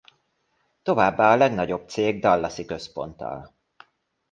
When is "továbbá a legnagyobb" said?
0.83-1.89